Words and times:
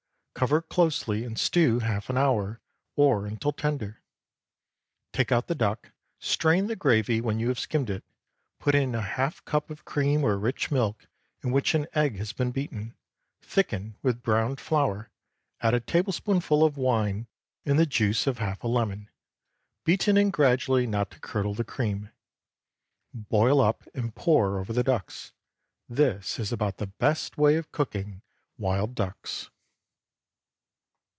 Cover 0.33 0.63
closely 0.63 1.23
and 1.23 1.37
stew 1.37 1.79
half 1.81 2.09
an 2.09 2.17
hour, 2.17 2.61
or 2.95 3.27
until 3.27 3.51
tender. 3.51 4.01
Take 5.13 5.31
out 5.31 5.45
the 5.45 5.53
duck, 5.53 5.91
strain 6.19 6.65
the 6.65 6.75
gravy 6.75 7.21
when 7.21 7.39
you 7.39 7.49
have 7.49 7.59
skimmed 7.59 7.91
it; 7.91 8.03
put 8.57 8.73
in 8.73 8.95
a 8.95 9.03
half 9.03 9.45
cup 9.45 9.69
of 9.69 9.85
cream 9.85 10.23
or 10.23 10.39
rich 10.39 10.71
milk 10.71 11.05
in 11.43 11.51
which 11.51 11.75
an 11.75 11.85
egg 11.93 12.15
has 12.15 12.33
been 12.33 12.49
beaten, 12.49 12.95
thicken 13.43 13.97
with 14.01 14.23
browned 14.23 14.59
flour, 14.59 15.11
add 15.59 15.75
a 15.75 15.79
tablespoonful 15.79 16.63
of 16.63 16.75
wine 16.75 17.27
and 17.63 17.77
the 17.77 17.85
juice 17.85 18.25
of 18.25 18.39
half 18.39 18.63
a 18.63 18.67
lemon, 18.67 19.11
beaten 19.83 20.17
in 20.17 20.31
gradually 20.31 20.87
not 20.87 21.11
to 21.11 21.19
curdle 21.19 21.53
the 21.53 21.63
cream; 21.65 22.09
boil 23.13 23.61
up 23.61 23.83
and 23.93 24.15
pour 24.15 24.57
over 24.57 24.73
the 24.73 24.81
ducks. 24.83 25.33
This 25.87 26.39
is 26.39 26.51
about 26.51 26.77
the 26.77 26.87
best 26.87 27.37
way 27.37 27.57
of 27.57 27.71
cooking 27.71 28.23
wild 28.57 28.95
ducks. 28.95 29.51